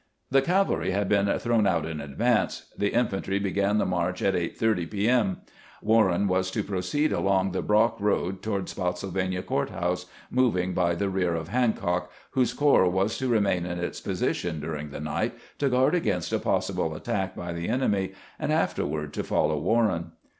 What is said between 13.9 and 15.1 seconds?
posi tion during the